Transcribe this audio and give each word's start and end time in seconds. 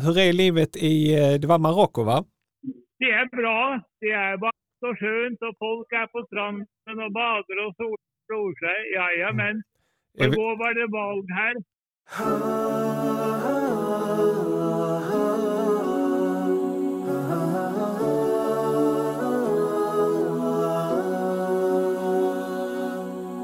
Hur 0.00 0.18
är 0.18 0.32
livet 0.32 0.76
i, 0.76 1.14
eh, 1.14 1.40
det 1.40 1.46
var 1.46 1.58
Marocko 1.58 2.02
va? 2.04 2.24
Det 2.98 3.10
är 3.10 3.36
bra. 3.36 3.80
Det 4.00 4.10
är 4.10 4.36
bara 4.36 4.52
så 4.80 4.94
skönt 4.96 5.42
och 5.42 5.56
folk 5.58 5.92
är 5.92 6.06
på 6.06 6.26
stranden 6.26 6.98
och 7.06 7.12
badar 7.12 7.66
och 7.66 7.74
solar 7.76 8.54
sig. 8.62 8.92
Jajamän. 8.94 9.62
Är 10.18 10.28
vi- 10.28 10.32
Igår 10.34 10.56
var 10.58 10.74
det 10.74 10.86
val 10.86 11.26
här. 11.38 11.54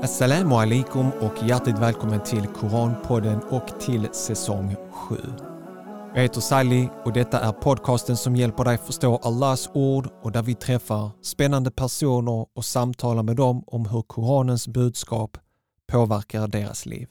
Assalamu 0.02 0.54
alaikum 0.54 1.10
och 1.20 1.48
hjärtligt 1.48 1.78
välkommen 1.78 2.20
till 2.24 2.46
Koranpodden 2.46 3.38
och 3.50 3.80
till 3.80 4.08
säsong 4.12 4.76
7. 4.92 5.16
Jag 6.19 6.23
heter 6.23 6.41
Sally 6.41 6.89
och 7.05 7.12
detta 7.12 7.41
är 7.41 7.53
podcasten 7.53 8.17
som 8.17 8.36
hjälper 8.36 8.64
dig 8.64 8.79
förstå 8.79 9.17
Allahs 9.17 9.71
ord 9.75 10.09
och 10.22 10.32
där 10.32 10.43
vi 10.43 10.54
träffar 10.54 11.11
spännande 11.22 11.71
personer 11.71 12.46
och 12.54 12.64
samtalar 12.64 13.22
med 13.22 13.36
dem 13.36 13.64
om 13.67 13.86
hur 13.86 14.03
Koranens 14.03 14.68
budskap 14.68 15.39
påverkar 15.86 16.49
deras 16.49 16.86
liv. 16.86 17.09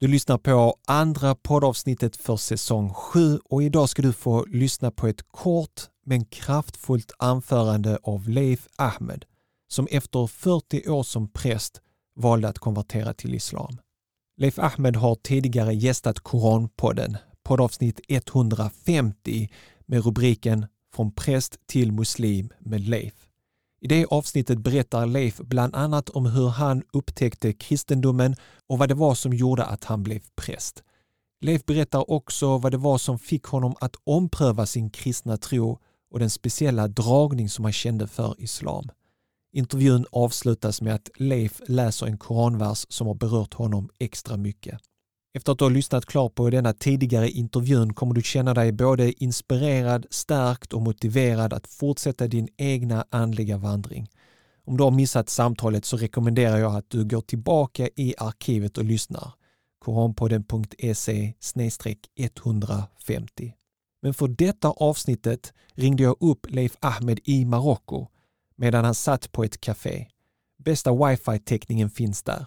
Du 0.00 0.08
lyssnar 0.08 0.38
på 0.38 0.76
andra 0.86 1.34
poddavsnittet 1.34 2.16
för 2.16 2.36
säsong 2.36 2.94
7 2.94 3.38
och 3.44 3.62
idag 3.62 3.88
ska 3.88 4.02
du 4.02 4.12
få 4.12 4.44
lyssna 4.44 4.90
på 4.90 5.06
ett 5.06 5.22
kort 5.30 5.80
men 6.06 6.24
kraftfullt 6.24 7.12
anförande 7.18 7.98
av 8.02 8.28
Leif 8.28 8.66
Ahmed 8.76 9.24
som 9.70 9.88
efter 9.90 10.26
40 10.26 10.90
år 10.90 11.02
som 11.02 11.28
präst 11.28 11.80
valde 12.16 12.48
att 12.48 12.58
konvertera 12.58 13.14
till 13.14 13.34
islam. 13.34 13.78
Leif 14.36 14.58
Ahmed 14.58 14.96
har 14.96 15.14
tidigare 15.14 15.74
gästat 15.74 16.20
Koranpodden, 16.20 17.16
poddavsnitt 17.48 18.00
150 18.08 19.48
med 19.86 20.04
rubriken 20.04 20.66
Från 20.94 21.12
präst 21.12 21.66
till 21.66 21.92
muslim 21.92 22.52
med 22.58 22.80
Leif. 22.80 23.14
I 23.80 23.88
det 23.88 24.06
avsnittet 24.06 24.58
berättar 24.58 25.06
Leif 25.06 25.38
bland 25.38 25.74
annat 25.74 26.08
om 26.08 26.26
hur 26.26 26.48
han 26.48 26.82
upptäckte 26.92 27.52
kristendomen 27.52 28.36
och 28.66 28.78
vad 28.78 28.88
det 28.88 28.94
var 28.94 29.14
som 29.14 29.32
gjorde 29.32 29.64
att 29.64 29.84
han 29.84 30.02
blev 30.02 30.20
präst. 30.36 30.82
Leif 31.40 31.64
berättar 31.66 32.10
också 32.10 32.58
vad 32.58 32.72
det 32.72 32.78
var 32.78 32.98
som 32.98 33.18
fick 33.18 33.44
honom 33.44 33.74
att 33.80 33.96
ompröva 34.04 34.66
sin 34.66 34.90
kristna 34.90 35.36
tro 35.36 35.78
och 36.10 36.18
den 36.18 36.30
speciella 36.30 36.88
dragning 36.88 37.48
som 37.48 37.64
han 37.64 37.72
kände 37.72 38.06
för 38.06 38.34
islam. 38.38 38.88
Intervjun 39.52 40.06
avslutas 40.12 40.82
med 40.82 40.94
att 40.94 41.10
Leif 41.16 41.60
läser 41.66 42.06
en 42.06 42.18
koranvers 42.18 42.86
som 42.88 43.06
har 43.06 43.14
berört 43.14 43.54
honom 43.54 43.90
extra 43.98 44.36
mycket. 44.36 44.80
Efter 45.38 45.52
att 45.52 45.58
du 45.58 45.64
har 45.64 45.70
lyssnat 45.70 46.06
klart 46.06 46.34
på 46.34 46.50
denna 46.50 46.72
tidigare 46.72 47.30
intervjun 47.30 47.94
kommer 47.94 48.14
du 48.14 48.22
känna 48.22 48.54
dig 48.54 48.72
både 48.72 49.24
inspirerad, 49.24 50.06
stärkt 50.10 50.72
och 50.72 50.82
motiverad 50.82 51.52
att 51.52 51.66
fortsätta 51.66 52.28
din 52.28 52.48
egna 52.56 53.04
andliga 53.10 53.56
vandring. 53.56 54.08
Om 54.64 54.76
du 54.76 54.84
har 54.84 54.90
missat 54.90 55.28
samtalet 55.28 55.84
så 55.84 55.96
rekommenderar 55.96 56.58
jag 56.58 56.76
att 56.76 56.90
du 56.90 57.04
går 57.04 57.20
tillbaka 57.20 57.88
i 57.96 58.14
arkivet 58.18 58.78
och 58.78 58.84
lyssnar. 58.84 59.32
koranpodden.se 59.78 61.32
150. 62.16 63.54
Men 64.02 64.14
för 64.14 64.28
detta 64.28 64.68
avsnittet 64.68 65.52
ringde 65.74 66.02
jag 66.02 66.16
upp 66.20 66.46
Leif 66.50 66.76
Ahmed 66.80 67.20
i 67.24 67.44
Marocko 67.44 68.06
medan 68.56 68.84
han 68.84 68.94
satt 68.94 69.32
på 69.32 69.44
ett 69.44 69.60
café. 69.60 70.06
Bästa 70.64 70.92
wifi-täckningen 70.92 71.90
finns 71.90 72.22
där. 72.22 72.46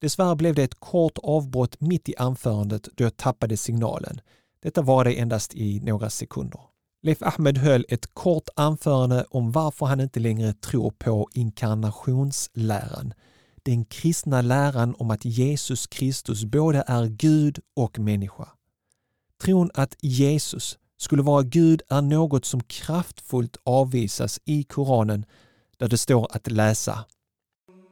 Dessvärre 0.00 0.36
blev 0.36 0.54
det 0.54 0.62
ett 0.62 0.80
kort 0.80 1.18
avbrott 1.22 1.80
mitt 1.80 2.08
i 2.08 2.16
anförandet 2.16 2.88
då 2.94 3.04
jag 3.04 3.16
tappade 3.16 3.56
signalen. 3.56 4.20
Detta 4.62 4.82
var 4.82 5.04
det 5.04 5.18
endast 5.20 5.54
i 5.54 5.80
några 5.80 6.10
sekunder. 6.10 6.60
Leif 7.02 7.22
Ahmed 7.22 7.58
höll 7.58 7.84
ett 7.88 8.14
kort 8.14 8.48
anförande 8.56 9.24
om 9.30 9.52
varför 9.52 9.86
han 9.86 10.00
inte 10.00 10.20
längre 10.20 10.52
tror 10.52 10.90
på 10.90 11.28
inkarnationsläran. 11.32 13.14
Den 13.62 13.84
kristna 13.84 14.42
läran 14.42 14.94
om 14.98 15.10
att 15.10 15.24
Jesus 15.24 15.86
Kristus 15.86 16.44
både 16.44 16.84
är 16.86 17.06
Gud 17.06 17.58
och 17.76 17.98
människa. 17.98 18.48
Tron 19.42 19.70
att 19.74 19.96
Jesus 20.00 20.78
skulle 20.96 21.22
vara 21.22 21.42
Gud 21.42 21.82
är 21.88 22.02
något 22.02 22.44
som 22.44 22.62
kraftfullt 22.62 23.56
avvisas 23.64 24.40
i 24.44 24.62
Koranen 24.62 25.24
där 25.76 25.88
det 25.88 25.98
står 25.98 26.28
att 26.30 26.50
läsa 26.50 27.04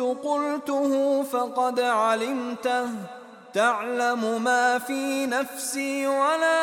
قلته 0.00 1.22
فقد 1.22 1.80
علمته 1.80 2.90
تعلم 3.54 4.42
ما 4.44 4.78
في 4.78 5.26
نفسي 5.26 6.06
ولا 6.06 6.62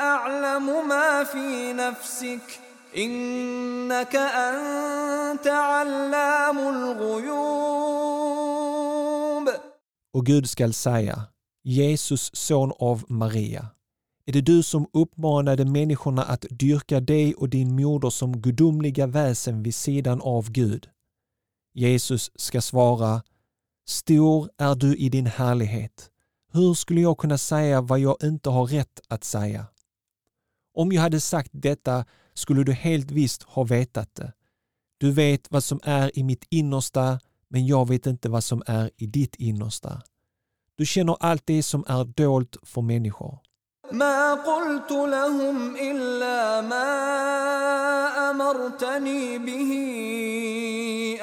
أعلم 0.00 0.88
ما 0.88 1.24
في 1.24 1.72
نفسك 1.72 2.60
إنك 2.96 4.16
أنت 4.16 5.46
علام 5.46 6.58
الغيوب 6.58 7.84
Och 10.16 10.26
Gud 10.26 10.46
skall 10.46 10.72
säga, 10.72 11.18
Jesus 11.64 12.30
son 12.34 12.72
av 12.78 13.04
Maria, 13.08 13.66
är 14.26 14.32
det 14.32 14.40
du 14.40 14.62
som 14.62 14.86
uppmanade 14.92 15.64
människorna 15.64 16.22
att 16.22 16.46
dyrka 16.50 17.00
dig 17.00 17.34
och 17.34 17.48
din 17.48 17.76
moder 17.76 18.10
som 18.10 18.40
gudomliga 18.40 19.06
väsen 19.06 19.62
vid 19.62 19.74
sidan 19.74 20.20
av 20.22 20.50
Gud? 20.50 20.88
Jesus 21.78 22.30
ska 22.34 22.60
svara, 22.60 23.22
Stor 23.86 24.50
är 24.58 24.74
du 24.74 24.96
i 24.96 25.08
din 25.08 25.26
härlighet. 25.26 26.10
Hur 26.52 26.74
skulle 26.74 27.00
jag 27.00 27.18
kunna 27.18 27.38
säga 27.38 27.80
vad 27.80 27.98
jag 27.98 28.16
inte 28.22 28.50
har 28.50 28.66
rätt 28.66 29.00
att 29.08 29.24
säga? 29.24 29.66
Om 30.74 30.92
jag 30.92 31.02
hade 31.02 31.20
sagt 31.20 31.50
detta 31.52 32.04
skulle 32.34 32.64
du 32.64 32.72
helt 32.72 33.10
visst 33.10 33.42
ha 33.42 33.64
vetat 33.64 34.14
det. 34.14 34.32
Du 34.98 35.12
vet 35.12 35.50
vad 35.50 35.64
som 35.64 35.80
är 35.82 36.18
i 36.18 36.22
mitt 36.22 36.44
innersta, 36.50 37.20
men 37.48 37.66
jag 37.66 37.88
vet 37.88 38.06
inte 38.06 38.28
vad 38.28 38.44
som 38.44 38.62
är 38.66 38.90
i 38.96 39.06
ditt 39.06 39.34
innersta. 39.34 40.02
Du 40.76 40.86
känner 40.86 41.16
allt 41.20 41.42
det 41.46 41.62
som 41.62 41.84
är 41.88 42.04
dolt 42.04 42.56
för 42.62 42.82
människor. 42.82 43.38
ما 43.92 44.34
قلت 44.34 44.90
لهم 44.90 45.76
إلا 45.76 46.60
ما 46.60 46.90
أمرتني 48.30 49.38
به 49.38 49.70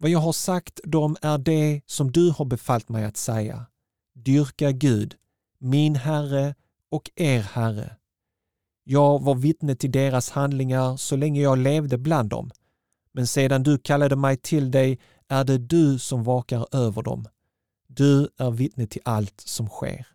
Vad 0.00 0.10
jag 0.10 0.18
har 0.18 0.32
sagt 0.32 0.80
dem 0.84 1.16
är 1.22 1.38
det 1.38 1.80
som 1.86 2.12
du 2.12 2.30
har 2.30 2.44
befallt 2.44 2.88
mig 2.88 3.04
att 3.04 3.16
säga. 3.16 3.66
Dyrka 4.14 4.72
Gud, 4.72 5.16
min 5.58 5.94
Herre 5.94 6.54
och 6.90 7.10
er 7.14 7.40
Herre. 7.40 7.96
Jag 8.84 9.22
var 9.22 9.34
vittne 9.34 9.76
till 9.76 9.92
deras 9.92 10.30
handlingar 10.30 10.96
så 10.96 11.16
länge 11.16 11.40
jag 11.40 11.58
levde 11.58 11.98
bland 11.98 12.30
dem. 12.30 12.50
Men 13.12 13.26
sedan 13.26 13.62
du 13.62 13.78
kallade 13.78 14.16
mig 14.16 14.36
till 14.36 14.70
dig 14.70 14.98
är 15.28 15.44
det 15.44 15.58
du 15.58 15.98
som 15.98 16.24
vakar 16.24 16.66
över 16.72 17.02
dem. 17.02 17.28
Du 17.86 18.28
är 18.36 18.50
vittne 18.50 18.86
till 18.86 19.02
allt 19.04 19.40
som 19.40 19.68
sker. 19.68 20.06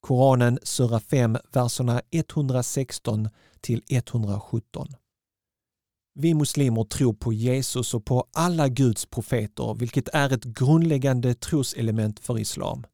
Koranen 0.00 0.58
sura 0.62 1.00
5, 1.00 1.38
verserna 1.52 2.02
116 2.10 3.28
till 3.60 3.82
117. 3.88 4.88
Vi 6.18 6.34
muslimer 6.34 6.84
tror 6.84 7.12
på 7.12 7.32
Jesus 7.32 7.94
och 7.94 8.04
på 8.04 8.26
alla 8.32 8.68
Guds 8.68 9.06
profeter, 9.06 9.74
vilket 9.74 10.08
är 10.08 10.32
ett 10.32 10.44
grundläggande 10.44 11.34
troselement 11.34 12.20
för 12.20 12.38
islam. 12.38 12.84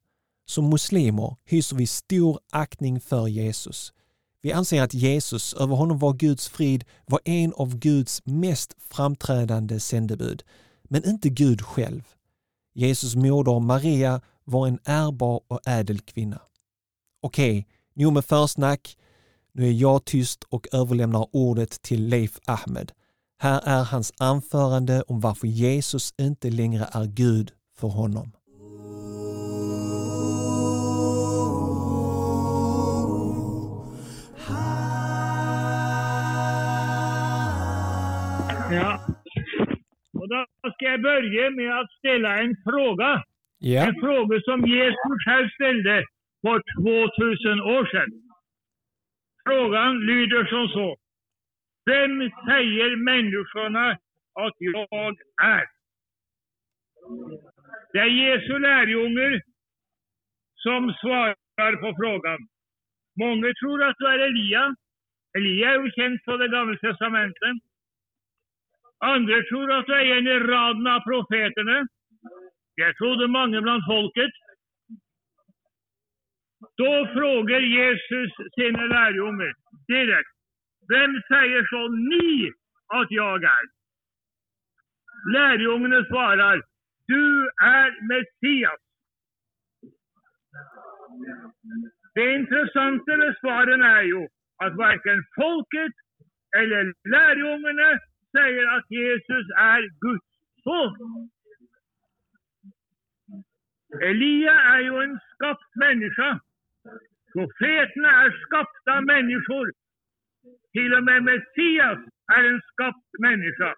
Som 0.46 0.70
muslimer 0.70 1.36
hyser 1.44 1.76
vi 1.76 1.86
stor 1.86 2.38
aktning 2.52 3.00
för 3.00 3.28
Jesus. 3.28 3.92
Vi 4.40 4.52
anser 4.52 4.82
att 4.82 4.94
Jesus, 4.94 5.54
över 5.54 5.76
honom 5.76 5.98
var 5.98 6.12
Guds 6.12 6.48
frid, 6.48 6.84
var 7.06 7.20
en 7.24 7.52
av 7.52 7.78
Guds 7.78 8.22
mest 8.24 8.74
framträdande 8.90 9.80
sändebud, 9.80 10.42
men 10.82 11.08
inte 11.08 11.28
Gud 11.28 11.62
själv. 11.62 12.02
Jesus 12.74 13.14
moder 13.14 13.60
Maria 13.60 14.20
var 14.44 14.66
en 14.66 14.78
ärbar 14.84 15.40
och 15.48 15.60
ädel 15.66 16.00
kvinna. 16.00 16.40
Okej, 17.20 17.68
nog 17.94 18.12
med 18.12 18.24
försnack. 18.24 18.96
Nu 19.52 19.66
är 19.66 19.72
jag 19.72 20.04
tyst 20.04 20.44
och 20.44 20.68
överlämnar 20.72 21.28
ordet 21.32 21.82
till 21.82 22.06
Leif 22.08 22.38
Ahmed. 22.44 22.92
Här 23.46 23.60
är 23.76 23.84
hans 23.92 24.10
anförande 24.20 25.02
om 25.08 25.20
varför 25.20 25.46
Jesus 25.46 26.04
inte 26.28 26.48
längre 26.50 26.84
är 26.98 27.06
Gud 27.22 27.48
för 27.80 27.88
honom. 27.88 28.28
Ja. 38.78 38.90
Och 40.18 40.28
då 40.32 40.40
ska 40.72 40.84
jag 40.84 41.02
börja 41.02 41.50
med 41.50 41.80
att 41.80 41.90
ställa 41.98 42.30
en 42.42 42.56
fråga. 42.66 43.22
Ja, 43.58 43.80
En 43.88 43.94
fråga 43.94 44.40
som 44.48 44.60
Jesus 44.66 45.16
själv 45.26 45.48
ställde 45.56 46.04
för 46.42 46.58
2000 46.82 47.60
år 47.74 47.84
sedan. 47.92 48.10
Frågan 49.46 50.06
lyder 50.06 50.44
som 50.44 50.68
så. 50.68 51.01
Vem 51.84 52.30
säger 52.46 52.96
människorna 52.96 53.90
att 54.34 54.54
jag 54.58 55.16
är? 55.42 55.66
Det 57.92 57.98
är 57.98 58.06
Jesu 58.06 58.58
lärjungar 58.58 59.42
som 60.54 60.94
svarar 61.00 61.76
på 61.76 61.96
frågan. 62.00 62.38
Många 63.18 63.52
tror 63.60 63.82
att 63.82 63.96
du 63.98 64.06
är 64.06 64.18
Elia. 64.18 64.74
Elia 65.38 65.70
är 65.70 65.82
ju 65.82 65.90
känd 65.90 66.20
från 66.24 66.38
det 66.38 66.48
gamla 66.48 66.78
testamentet. 66.78 67.56
Andra 68.98 69.42
tror 69.42 69.72
att 69.72 69.86
du 69.86 69.94
är 69.94 70.16
en 70.18 70.26
i 70.26 70.38
raden 70.38 70.86
av 70.86 71.00
profeterna. 71.00 71.86
Det 72.76 72.94
trodde 72.94 73.28
många 73.28 73.62
bland 73.62 73.82
folket. 73.86 74.30
Då 76.76 77.08
frågar 77.14 77.60
Jesus 77.60 78.32
sina 78.54 78.82
lärjungar 78.82 79.52
direkt. 79.88 80.31
Vem 80.88 81.22
säger 81.28 81.66
så 81.66 81.88
ni 81.88 82.52
att 82.86 83.10
jag 83.10 83.44
är? 83.44 83.64
Lärjungarna 85.32 86.04
svarar. 86.04 86.62
Du 87.06 87.50
är 87.62 88.08
Messias. 88.08 88.80
Det 92.14 92.34
intressanta 92.34 93.16
med 93.16 93.36
svaren 93.40 93.82
är 93.82 94.02
ju 94.02 94.28
att 94.56 94.76
varken 94.76 95.24
folket 95.34 95.92
eller 96.56 96.94
lärjungarna 97.10 97.98
säger 98.32 98.76
att 98.76 98.90
Jesus 98.90 99.46
är 99.56 99.82
Guds 100.00 100.26
son. 100.64 101.30
Elia 104.02 104.52
är 104.52 104.80
ju 104.80 105.02
en 105.02 105.18
skapt 105.34 105.74
människa. 105.74 106.40
Profeterna 107.32 108.22
är 108.22 108.30
skapta 108.46 109.00
människor. 109.00 109.72
Till 110.72 110.94
och 110.94 111.04
med 111.04 111.22
Messias 111.22 111.98
är 112.36 112.44
en 112.44 112.60
skapt 112.60 113.10
människa. 113.18 113.74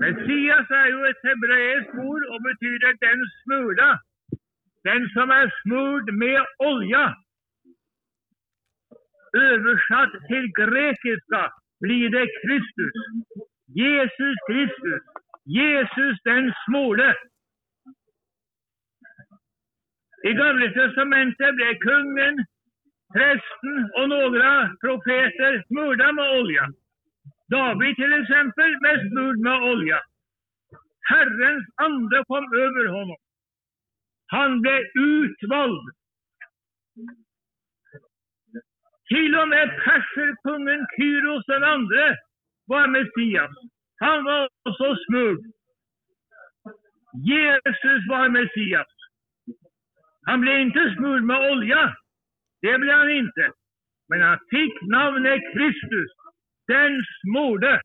Messias 0.00 0.70
är 0.70 0.86
ju 0.86 1.06
ett 1.10 1.22
hebreiskt 1.22 1.94
ord 1.94 2.24
och 2.32 2.42
betyder 2.42 2.92
den 3.06 3.20
smurda. 3.42 4.00
Den 4.84 5.08
som 5.08 5.30
är 5.30 5.52
smord 5.62 6.12
med 6.12 6.46
olja. 6.58 7.16
Översatt 9.32 10.12
till 10.28 10.52
grekiska 10.52 11.52
blir 11.80 12.10
det 12.10 12.26
Kristus. 12.42 12.92
Jesus 13.66 14.36
Kristus. 14.48 15.02
Jesus 15.44 16.22
den 16.24 16.52
smorde. 16.64 17.16
I 20.24 20.32
Gamla 20.32 20.72
testamentet 20.72 21.54
blev 21.54 21.74
kungen, 21.78 22.34
prästen 23.12 23.90
och 23.96 24.08
några 24.08 24.76
profeter 24.80 25.64
smorda 25.66 26.12
med 26.12 26.40
olja. 26.40 26.68
David 27.48 27.96
till 27.96 28.12
exempel 28.12 28.78
blev 28.80 29.08
smord 29.10 29.38
med 29.38 29.62
olja. 29.62 30.00
Herrens 31.08 31.66
ande 31.74 32.24
kom 32.26 32.44
över 32.44 32.86
honom. 32.86 33.16
Han 34.26 34.60
blev 34.60 34.82
utvald. 34.94 35.90
Till 39.08 39.34
och 39.38 39.48
med 39.48 39.68
perserkungen 39.84 40.86
Kyros 40.96 41.46
den 41.46 41.64
andre 41.64 42.16
var 42.66 42.86
Messias. 42.86 43.50
Han 43.98 44.24
var 44.24 44.48
så 44.64 44.96
smord. 45.06 45.40
Jesus 47.14 48.08
var 48.08 48.28
Messias. 48.28 48.88
Han 50.26 50.40
blev 50.40 50.60
inte 50.60 50.94
smord 50.96 51.22
med 51.22 51.52
olja. 51.52 51.96
Det 52.62 52.78
blev 52.78 52.94
han 52.94 53.10
inte. 53.10 53.50
Men 54.08 54.20
han 54.20 54.38
fick 54.50 54.82
namnet 54.82 55.42
Kristus, 55.52 56.10
den 56.66 57.04
smorde. 57.20 57.80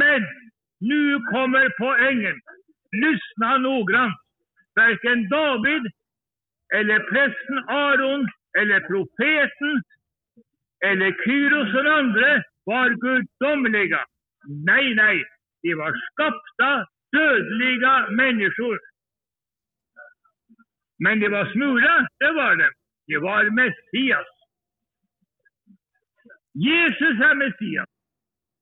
Men 0.00 0.26
nu 0.80 1.20
kommer 1.20 1.74
poängen. 1.78 2.40
Lyssna 2.92 3.58
noggrant. 3.58 4.20
Varken 4.76 5.28
David 5.28 5.82
eller 6.74 6.98
prästen 6.98 7.58
Aron 7.68 8.28
eller 8.58 8.80
profeten 8.80 9.82
eller 10.84 11.24
Kyros 11.24 11.74
och 11.74 11.98
andra 11.98 12.42
var 12.64 12.88
gudomliga. 12.90 14.04
Nej, 14.66 14.94
nej, 14.94 15.24
de 15.62 15.74
var 15.74 15.94
skapta, 16.12 16.86
dödliga 17.12 18.10
människor. 18.10 18.78
Men 20.98 21.20
de 21.20 21.28
var 21.28 21.52
smula, 21.52 22.08
det 22.18 22.32
var 22.32 22.56
de. 22.56 22.70
De 23.06 23.18
var 23.18 23.50
Messias. 23.50 24.26
Jesus 26.54 27.20
är 27.28 27.34
Messias. 27.34 27.88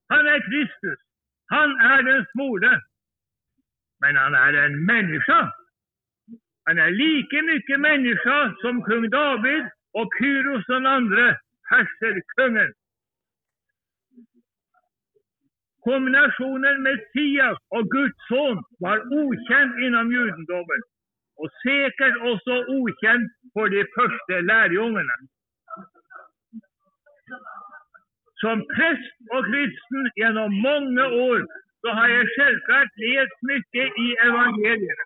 Han 0.09 0.27
är 0.27 0.41
Kristus. 0.41 0.99
Han 1.47 1.71
är 1.71 2.03
den 2.03 2.27
smorde. 2.33 2.81
Men 4.01 4.17
han 4.17 4.35
är 4.35 4.53
en 4.53 4.85
människa. 4.85 5.53
Han 6.65 6.79
är 6.79 6.91
lika 6.91 7.43
mycket 7.43 7.81
människa 7.81 8.55
som 8.61 8.83
kung 8.83 9.11
David 9.11 9.65
och 9.93 10.09
Kyros 10.19 10.67
den 10.67 10.87
andre, 10.87 11.39
perserkungen. 11.69 12.73
Kombinationen 15.81 16.83
Messias 16.83 17.59
och 17.69 17.91
Guds 17.91 18.27
son 18.29 18.65
var 18.79 18.99
okänd 19.13 19.85
inom 19.85 20.13
judendomen 20.13 20.81
och 21.37 21.51
säkert 21.63 22.17
också 22.31 22.53
okänt 22.79 23.31
för 23.53 23.69
de 23.69 23.85
första 23.99 24.41
lärjungarna. 24.41 25.17
Som 28.43 28.67
präst 28.77 29.15
och 29.35 29.45
kristen 29.47 30.05
genom 30.17 30.51
många 30.69 31.07
år 31.07 31.47
så 31.81 31.89
har 31.89 32.09
jag 32.09 32.27
självklart 32.37 32.91
läst 32.97 33.39
mycket 33.43 33.89
i 34.05 34.07
evangelierna. 34.29 35.05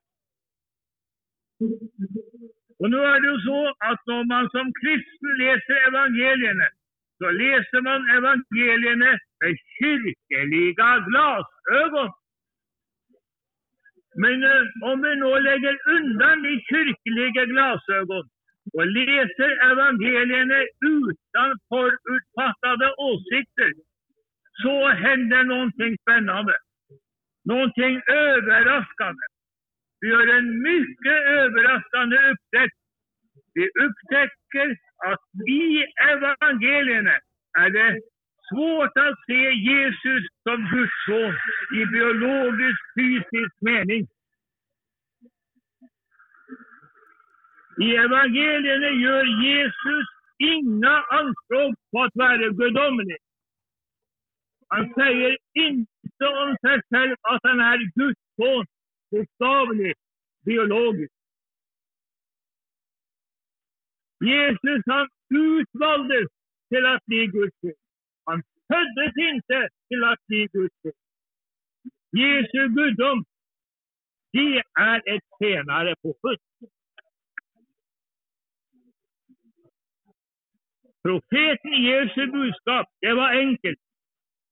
Och 2.79 2.91
nu 2.91 2.99
är 3.13 3.21
det 3.21 3.29
ju 3.29 3.39
så 3.41 3.75
att 3.89 4.01
när 4.07 4.25
man 4.25 4.51
som 4.51 4.67
kristen 4.81 5.33
läser 5.39 5.89
evangelierna 5.89 6.69
så 7.19 7.31
läser 7.31 7.81
man 7.81 8.01
evangelierna 8.19 9.11
med 9.41 9.57
kyrkliga 9.79 10.91
glasögon. 11.09 12.11
Men 14.23 14.45
eh, 14.45 14.91
om 14.91 15.03
vi 15.03 15.13
nu 15.17 15.41
lägger 15.49 15.77
undan 15.97 16.43
de 16.43 16.53
kyrkliga 16.71 17.45
glasögon 17.53 18.27
och 18.77 18.87
läser 18.87 19.51
evangelierna 19.71 20.59
utan 20.97 21.49
förutfattade 21.69 22.87
åsikter 23.11 23.73
så 24.63 24.89
händer 24.89 25.45
någonting 25.45 25.97
spännande. 26.03 26.57
Någonting 27.45 28.03
överraskande. 28.07 29.27
Vi 30.01 30.09
gör 30.09 30.27
en 30.39 30.63
mycket 30.63 31.19
överraskande 31.41 32.17
upptäckt. 32.17 32.79
Vi 33.55 33.65
upptäcker 33.85 34.69
att 35.11 35.25
i 35.49 35.65
evangelierna 36.13 37.15
är 37.59 37.71
det 37.71 38.01
svårt 38.49 38.97
att 38.97 39.19
se 39.27 39.53
Jesus 39.53 40.23
som 40.43 40.57
Guds 40.73 40.93
son 41.07 41.35
i 41.81 41.87
biologisk, 41.87 42.81
fysisk 42.97 43.55
mening. 43.61 44.09
I 47.81 47.97
evangelierna 47.97 48.91
gör 49.05 49.25
Jesus 49.45 50.07
inga 50.39 51.05
anspråk 51.19 51.75
på 51.91 52.03
att 52.03 52.15
vara 52.15 52.37
gudomlig. 52.37 53.17
Han 54.69 54.95
säger 54.95 55.39
inte 55.55 56.27
om 56.27 56.57
sig 56.61 56.81
själv 56.91 57.17
att 57.23 57.41
han 57.43 57.61
är 57.61 57.79
Guds 57.79 58.21
son, 58.37 58.67
bokstavligt, 59.11 60.01
biologiskt. 60.45 61.15
Jesus 64.21 64.83
han 64.87 65.09
utvaldes 65.31 66.29
till 66.69 66.87
att 66.87 67.05
bli 67.07 67.27
Guds 67.27 67.61
son. 67.61 67.88
Han 68.29 68.43
föddes 68.73 69.17
inte 69.17 69.69
till 69.89 70.05
att 70.05 70.27
bli 70.27 70.49
Guds 70.53 70.75
son. 70.83 70.93
Jesu 72.13 72.69
gudom, 72.69 73.25
det 74.33 74.63
är 74.81 75.17
ett 75.17 75.25
senare 75.39 75.95
påfund. 76.03 76.39
Profeten 81.03 81.73
Jesu 81.83 82.27
budskap, 82.27 82.87
det 83.01 83.15
var 83.15 83.29
enkelt. 83.31 83.79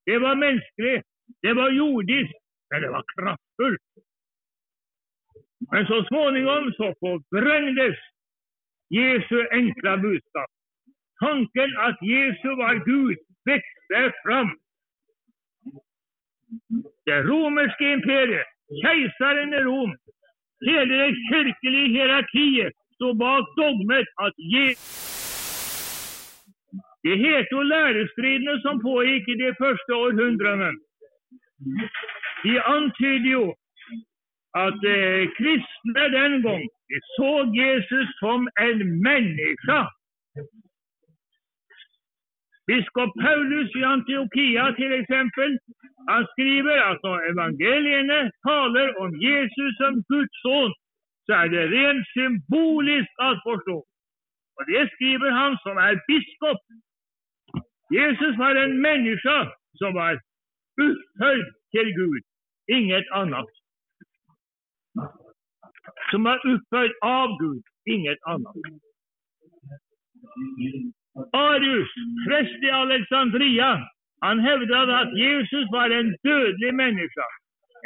Det 0.05 0.19
var 0.19 0.35
mänskligt. 0.35 1.07
Det 1.43 1.53
var 1.53 1.71
jordiskt. 1.71 2.39
Men 2.71 2.83
det 2.83 2.91
var 2.91 3.05
kraftfullt. 3.15 3.83
Men 5.71 5.87
så 5.87 6.05
småningom 6.05 6.73
så 6.73 6.95
förvrängdes 7.01 7.99
Jesu 8.89 9.49
enkla 9.51 9.97
budskap. 9.97 10.51
Tanken 11.21 11.77
att 11.79 12.03
Jesus 12.03 12.59
var 12.59 12.75
Gud 12.85 13.19
växte 13.47 14.13
fram. 14.25 14.51
Det 17.05 17.23
romerska 17.23 17.85
imperiet, 17.93 18.47
kejsaren 18.83 19.55
i 19.55 19.57
Rom, 19.57 19.97
hela 20.67 20.95
den 20.95 21.15
kyrkliga 21.31 21.87
hierarkin, 21.87 22.71
stod 22.95 23.17
bak 23.17 23.45
dogmet 23.57 24.07
att 24.17 24.35
Jesus 24.39 25.07
det 27.07 27.17
heter 27.17 27.65
lärostriderna 27.65 28.61
som 28.61 28.83
pågick 28.83 29.29
i 29.29 29.35
de 29.35 29.55
första 29.55 29.93
århundradena. 29.95 30.73
De 32.43 32.59
antyder 32.61 33.31
ju 33.37 33.45
att 34.65 34.85
eh, 34.85 35.23
kristna 35.39 36.09
den 36.09 36.43
gången 36.43 36.69
de 36.89 36.99
såg 37.17 37.57
Jesus 37.57 38.19
som 38.19 38.49
en 38.61 39.03
människa. 39.03 39.91
Biskop 42.67 43.13
Paulus 43.25 43.71
i 43.77 43.85
Antiochia 43.85 44.75
till 44.77 44.93
exempel, 44.93 45.59
han 46.07 46.27
skriver 46.33 46.79
att 46.91 47.03
när 47.03 47.31
evangelierna 47.31 48.31
talar 48.49 48.99
om 49.03 49.11
Jesus 49.21 49.77
som 49.77 49.95
Guds 50.09 50.43
son, 50.43 50.73
så 51.27 51.33
är 51.33 51.49
det 51.49 51.67
rent 51.67 52.07
symboliskt 52.17 53.15
att 53.19 53.43
förstå. 53.43 53.79
Och 54.57 54.67
det 54.67 54.91
skriver 54.95 55.31
han 55.31 55.59
som 55.63 55.79
är 55.79 55.95
biskop 56.09 56.59
Jesus 57.91 58.39
var 58.39 58.55
en 58.55 58.81
människa 58.81 59.53
som 59.79 59.95
var 59.95 60.15
upphöjd 60.83 61.45
till 61.71 61.95
Gud, 61.95 62.23
inget 62.67 63.11
annat. 63.13 63.47
Som 66.11 66.25
var 66.25 66.47
upphöjd 66.47 66.93
av 67.03 67.29
Gud, 67.41 67.63
inget 67.85 68.19
annat. 68.23 68.57
Arius, 71.33 71.89
präst 72.29 72.63
i 72.63 72.71
Alexandria, 72.71 73.89
han 74.21 74.39
hävdade 74.41 74.99
att 74.99 75.19
Jesus 75.19 75.67
var 75.71 75.91
en 75.91 76.17
dödlig 76.23 76.75
människa. 76.75 77.29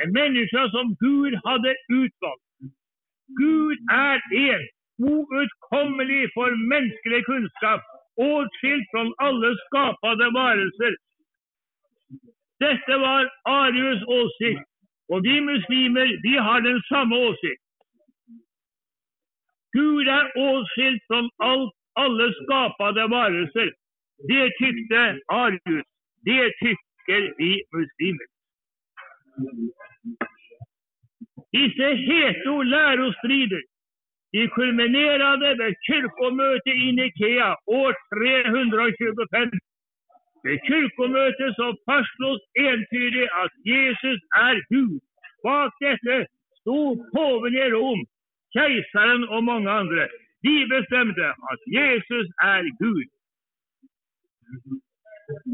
En 0.02 0.12
människa 0.12 0.70
som 0.70 0.96
Gud 1.00 1.40
hade 1.44 1.74
utvalt. 1.88 2.42
Gud 3.40 3.78
är 3.92 4.20
en, 4.48 4.62
outkomlig 4.98 6.32
för 6.34 6.68
mänsklig 6.68 7.24
kunskap 7.26 7.80
åtskild 8.16 8.84
från 8.90 9.14
alla 9.16 9.56
skapade 9.66 10.30
varelser. 10.30 10.96
Detta 12.58 12.98
var 12.98 13.30
Arius 13.44 14.02
åsikt 14.06 14.68
och 15.08 15.24
vi 15.24 15.40
muslimer, 15.40 16.20
vi 16.22 16.36
har 16.36 16.60
den 16.60 16.80
samma 16.88 17.16
åsikt. 17.16 17.62
Gud 19.72 20.08
är 20.08 20.26
åtskild 20.36 21.00
från 21.06 21.30
allt, 21.36 21.79
alla 21.94 22.32
skapade 22.32 23.06
varelser. 23.06 23.72
Det 24.28 24.50
tyckte 24.58 25.20
Arius. 25.26 25.86
Det 26.24 26.52
tycker 26.62 27.34
vi 27.38 27.62
muslimer. 27.72 28.28
Dessa 31.52 31.88
heta 32.08 32.62
lärostrider 32.62 33.62
de 34.32 34.48
kulminerade 34.48 35.48
ved 35.60 35.74
kyrkomøtet 35.86 36.76
i 36.86 36.88
Nikea 36.98 37.50
år 37.80 37.92
325. 38.14 39.50
Ved 40.44 40.58
kyrkomøtet 40.68 41.50
så 41.58 41.66
fastslås 41.86 42.42
entydig 42.68 43.26
at 43.42 43.52
Jesus 43.72 44.20
er 44.46 44.56
Gud. 44.72 45.00
Bak 45.44 45.72
dette 45.84 46.16
sto 46.60 46.78
påven 47.14 47.54
i 47.64 47.66
Rom, 47.74 48.02
keiseren 48.54 49.22
og 49.34 49.44
mange 49.44 49.70
andre. 49.70 50.04
De 50.42 50.66
bestämde 50.66 51.30
att 51.30 51.66
Jesus 51.66 52.26
är 52.42 52.62
Gud. 52.62 53.08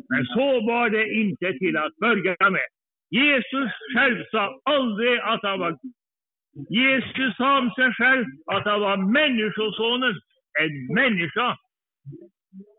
Men 0.08 0.26
så 0.26 0.66
var 0.66 0.90
det 0.90 1.14
inte 1.14 1.58
till 1.58 1.76
att 1.76 1.96
börja 1.96 2.50
med. 2.50 2.68
Jesus 3.10 3.70
själv 3.94 4.24
sa 4.30 4.60
aldrig 4.64 5.18
att 5.18 5.42
han 5.42 5.58
var 5.60 5.70
Gud. 5.70 5.92
Jesus 6.70 7.36
sa 7.36 7.58
om 7.58 7.70
sig 7.70 7.92
själv 7.92 8.26
att 8.46 8.64
han 8.64 8.80
var 8.80 8.96
Människosonen, 8.96 10.14
en 10.60 10.94
människa. 10.94 11.56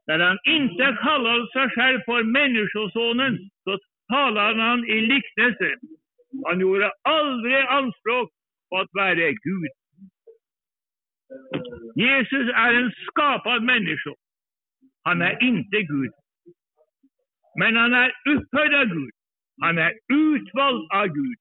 När 0.07 0.19
han 0.19 0.37
inte 0.45 0.97
kallade 1.03 1.47
sig 1.51 1.69
själv 1.69 1.99
för 2.05 2.23
Människosonen 2.23 3.37
så 3.63 3.79
talade 4.13 4.61
han 4.61 4.85
i 4.85 5.01
liknelse. 5.01 5.75
Han 6.45 6.59
gjorde 6.59 6.91
aldrig 7.01 7.55
anspråk 7.55 8.29
på 8.69 8.77
att 8.77 8.89
vara 8.91 9.31
Gud. 9.31 9.71
Jesus 11.95 12.47
är 12.55 12.73
en 12.73 12.91
skapad 12.91 13.63
människa. 13.63 14.13
Han 15.03 15.21
är 15.21 15.43
inte 15.43 15.81
Gud. 15.81 16.11
Men 17.59 17.75
han 17.75 17.93
är 17.93 18.13
upphöjd 18.29 18.73
av 18.73 18.85
Gud. 18.85 19.11
Han 19.61 19.77
är 19.77 19.93
utvald 20.13 20.91
av 20.91 21.07
Gud. 21.07 21.37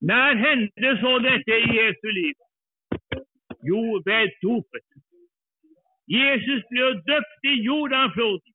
När 0.00 0.34
hände 0.34 1.00
så 1.00 1.18
detta 1.18 1.50
i 1.50 1.76
Jesu 1.76 2.08
liv? 2.18 2.34
Jo, 3.62 4.02
vid 4.04 4.30
dopet. 4.42 4.88
Jesus 6.06 6.62
blev 6.70 7.04
döpt 7.04 7.44
i 7.44 7.54
Jordanfloden. 7.68 8.52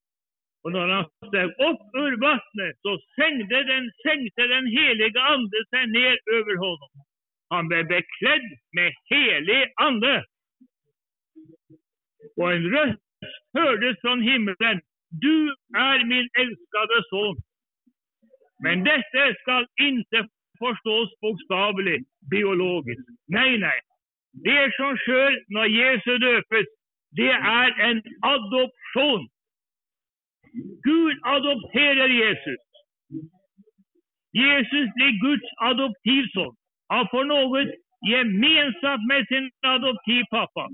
Och 0.63 0.71
när 0.71 0.87
han 0.87 1.05
steg 1.27 1.49
upp 1.69 1.85
ur 2.03 2.13
vattnet 2.21 2.75
så 2.81 2.99
sänkte 3.15 3.63
den, 3.63 3.91
sänkte 4.05 4.41
den 4.47 4.65
heliga 4.65 5.21
Ande 5.21 5.59
sig 5.69 5.87
ner 5.87 6.17
över 6.37 6.55
honom. 6.65 6.89
Han 7.53 7.67
blev 7.67 7.87
beklädd 7.87 8.47
med 8.75 8.93
helig 9.09 9.63
Ande. 9.75 10.25
Och 12.37 12.53
en 12.53 12.63
röst 12.71 13.01
hördes 13.53 14.01
från 14.01 14.21
himlen. 14.21 14.81
Du 15.09 15.55
är 15.77 16.05
min 16.05 16.29
älskade 16.41 16.97
son. 17.09 17.37
Men 18.63 18.83
detta 18.83 19.33
ska 19.41 19.67
inte 19.81 20.27
förstås 20.59 21.09
bokstavligt, 21.21 22.09
biologiskt. 22.31 23.07
Nej, 23.27 23.57
nej. 23.57 23.79
Det 24.33 24.73
som 24.75 24.97
sker 24.97 25.31
när 25.47 25.65
Jesus 25.65 26.19
döpes, 26.19 26.67
det 27.11 27.31
är 27.31 27.79
en 27.89 28.03
adoption. 28.21 29.29
Gud 30.83 31.19
adopterar 31.23 32.07
Jesus. 32.07 32.61
Jesus 34.31 34.87
blir 34.95 35.21
Guds 35.21 35.49
adoptivson. 35.57 36.55
Han 36.93 37.07
får 37.11 37.25
något 37.25 37.69
gemensamt 38.11 39.07
med 39.07 39.27
sin 39.27 39.51
adoptivpappa. 39.61 40.69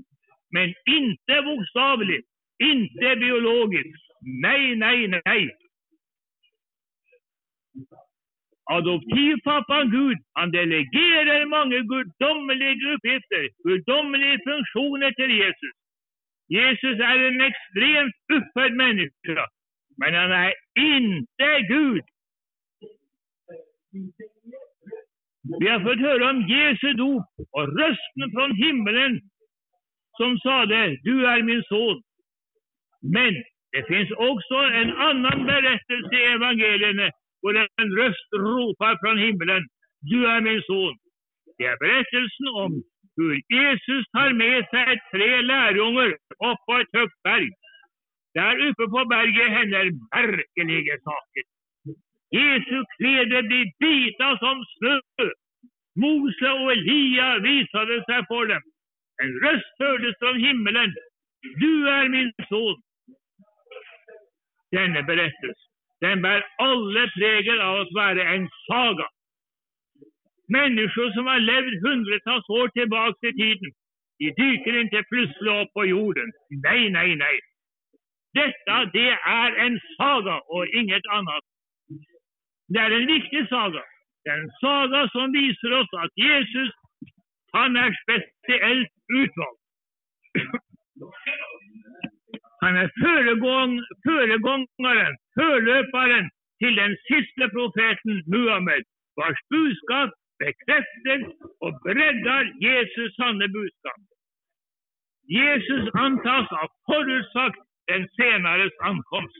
Men 0.54 0.74
inte 0.98 1.34
bokstavligt, 1.48 2.28
inte 2.62 3.16
biologiskt. 3.16 4.04
Nej, 4.42 4.76
nej, 4.76 5.08
nej. 5.08 5.56
Adoptivpappan 8.70 9.90
Gud, 9.90 10.18
han 10.32 10.50
delegerar 10.50 11.46
många 11.46 11.78
gudomliga 11.92 12.94
uppgifter, 12.94 13.48
gudomliga 13.64 14.38
funktioner 14.48 15.12
till 15.12 15.30
Jesus. 15.30 15.74
Jesus 16.48 17.00
är 17.10 17.18
en 17.28 17.40
extremt 17.40 18.14
upphöjd 18.36 18.74
människa, 18.74 19.46
men 19.96 20.14
han 20.14 20.32
är 20.32 20.54
inte 20.78 21.60
Gud. 21.68 22.04
Vi 25.60 25.68
har 25.68 25.80
fått 25.80 26.00
höra 26.00 26.30
om 26.30 26.40
Jesu 26.48 26.92
dop 26.92 27.26
och 27.56 27.68
rösten 27.78 28.26
från 28.34 28.52
himlen 28.64 29.20
som 30.16 30.38
sade, 30.38 30.96
du 31.02 31.26
är 31.26 31.42
min 31.42 31.62
son. 31.62 32.02
Men 33.02 33.32
det 33.72 33.84
finns 33.90 34.10
också 34.10 34.54
en 34.54 34.90
annan 35.08 35.46
berättelse 35.46 36.14
i 36.16 36.24
evangelierna 36.36 37.10
och 37.42 37.50
en 37.82 37.90
röst 37.98 38.28
ropar 38.32 38.94
från 39.02 39.18
himlen, 39.18 39.62
du 40.00 40.26
är 40.26 40.40
min 40.40 40.62
son. 40.62 40.96
Det 41.58 41.64
är 41.64 41.78
berättelsen 41.84 42.48
om 42.64 42.82
hur 43.16 43.34
Jesus 43.58 44.04
tar 44.12 44.32
med 44.32 44.68
sig 44.70 45.00
tre 45.12 45.42
lärjungar 45.42 46.08
upp 46.48 46.60
på 46.66 46.74
ett 46.80 46.92
högt 46.92 47.22
berg. 47.22 47.50
Där 48.34 48.54
uppe 48.68 48.84
på 48.94 49.04
berget 49.10 49.50
händer 49.56 49.84
märkliga 50.14 50.96
saker. 51.08 51.44
Jesu 52.30 52.84
kläder 52.96 53.42
blir 53.42 53.72
vita 53.78 54.38
som 54.38 54.64
snö. 54.78 55.00
Mose 55.96 56.50
och 56.50 56.72
Elia 56.72 57.38
visade 57.38 58.04
sig 58.04 58.26
för 58.26 58.46
dem. 58.46 58.62
En 59.22 59.30
röst 59.44 59.74
hördes 59.78 60.18
från 60.18 60.40
himmelen. 60.40 60.94
Du 61.60 61.88
är 61.88 62.08
min 62.08 62.32
son. 62.48 62.82
Denna 64.70 65.02
berättelse 65.02 65.68
den 66.00 66.22
bär 66.22 66.46
alla 66.58 67.10
prägel 67.16 67.60
av 67.60 67.80
att 67.80 67.92
vara 67.92 68.22
en 68.34 68.48
saga. 68.66 69.08
Människor 70.48 71.10
som 71.12 71.26
har 71.26 71.40
levt 71.40 71.82
hundratals 71.82 72.48
år 72.48 72.68
tillbaka 72.68 73.26
i 73.26 73.32
tiden, 73.32 73.70
de 74.18 74.30
dyker 74.30 74.80
inte 74.80 75.02
plötsligt 75.02 75.52
upp 75.62 75.72
på 75.72 75.84
jorden. 75.84 76.32
Nej, 76.62 76.90
nej, 76.90 77.16
nej. 77.16 77.40
Detta, 78.32 78.84
det 78.84 79.10
är 79.10 79.56
en 79.66 79.80
saga 79.96 80.40
och 80.40 80.66
inget 80.66 81.06
annat. 81.06 81.44
Det 82.68 82.78
är 82.78 82.90
en 82.90 83.06
viktig 83.06 83.48
saga. 83.48 83.82
Det 84.24 84.30
är 84.30 84.38
en 84.38 84.50
saga 84.60 85.08
som 85.08 85.32
visar 85.32 85.70
oss 85.70 85.92
att 85.92 86.14
Jesus, 86.16 86.70
han 87.52 87.76
är 87.76 87.90
speciellt 88.02 88.88
utvald. 89.14 89.58
Han 92.60 92.76
är 92.76 92.90
föregång, 93.02 93.72
föregångaren, 94.06 95.16
förlöparen 95.34 96.30
till 96.58 96.74
den 96.74 96.96
sista 97.08 97.48
profeten 97.48 98.22
Muhammed, 98.26 98.84
vars 99.16 99.38
budskap 99.50 100.10
bekräftar 100.38 101.20
och 101.60 101.80
breddar 101.82 102.44
Jesus 102.60 103.16
sanna 103.16 103.48
budskap. 103.48 104.00
Jesus 105.28 105.94
antas 105.94 106.48
ha 106.50 106.68
förutsagt 106.86 107.58
den 107.86 108.08
senares 108.08 108.72
ankomst. 108.80 109.36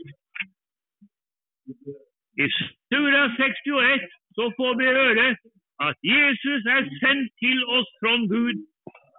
I 2.45 2.47
Stura 2.87 3.23
61 3.37 4.01
så 4.35 4.53
får 4.57 4.75
vi 4.79 4.87
höra 4.87 5.37
att 5.77 5.99
Jesus 6.03 6.67
är 6.77 6.83
sänd 7.01 7.29
till 7.39 7.65
oss 7.65 7.89
från 8.01 8.29
Gud 8.29 8.57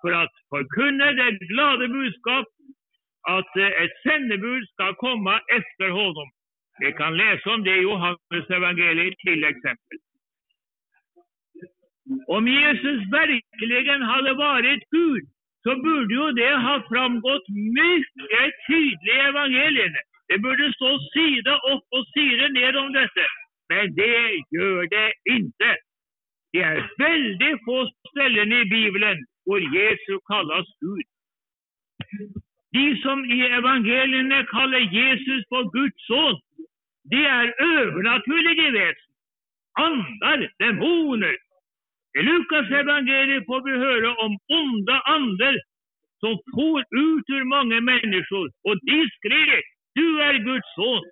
för 0.02 0.12
att 0.12 0.34
förkunna 0.50 1.06
det 1.12 1.32
glada 1.32 1.88
budskap 1.88 2.48
att 3.22 3.56
eh, 3.58 3.84
ett 3.84 3.96
sändebud 4.04 4.70
ska 4.70 4.94
komma 4.94 5.40
efter 5.58 5.90
honom. 5.90 6.30
Vi 6.80 6.92
kan 6.92 7.18
läsa 7.18 7.50
om 7.54 7.64
det 7.64 7.76
i 7.78 7.82
Johannes 7.82 8.50
evangeliet 8.50 9.18
till 9.18 9.44
exempel. 9.44 9.98
Om 12.28 12.48
Jesus 12.48 13.00
verkligen 13.12 14.02
hade 14.02 14.34
varit 14.34 14.84
Gud 14.92 15.24
så 15.64 15.76
borde 15.76 16.14
ju 16.14 16.32
det 16.32 16.56
ha 16.56 16.84
framgått 16.90 17.48
mycket 17.50 18.52
tydligt 18.68 19.16
i 19.16 19.20
evangelierna. 19.32 20.09
Det 20.30 20.38
borde 20.40 20.74
stå 20.74 20.90
sida 21.14 21.54
upp 21.74 21.86
och 21.98 22.06
sida 22.14 22.48
ner 22.48 22.78
om 22.78 22.94
detta. 22.94 23.28
Men 23.70 23.96
det 23.96 24.18
gör 24.56 24.88
det 24.96 25.14
inte. 25.38 25.70
Det 26.52 26.62
är 26.62 26.92
väldigt 26.98 27.66
få 27.66 27.90
ställen 28.10 28.52
i 28.54 28.66
Bibeln 28.66 29.26
där 29.46 29.60
Jesus 29.78 30.22
kallas 30.28 30.68
Gud. 30.82 31.08
De 32.72 33.02
som 33.02 33.26
i 33.26 33.42
evangelierna 33.42 34.46
kallar 34.46 34.80
Jesus 34.80 35.42
för 35.50 35.64
Guds 35.78 36.08
son, 36.08 36.40
de 37.04 37.26
är 37.26 37.48
övernaturliga 37.78 38.72
väsen, 38.72 39.14
andar, 39.80 40.52
demoner. 40.60 41.38
I 42.20 42.22
Lukas 42.22 42.72
evangelium 42.72 43.46
får 43.46 43.62
vi 43.66 43.78
höra 43.86 44.16
om 44.26 44.38
onda 44.48 45.02
andar 45.02 45.56
som 46.20 46.38
for 46.56 46.80
ut 46.82 47.26
ur 47.38 47.44
många 47.44 47.82
människor 47.82 48.52
och 48.64 48.78
de 48.86 49.10
skrek 49.18 49.66
du 50.00 50.22
är 50.22 50.34
Guds 50.34 50.74
son. 50.76 51.04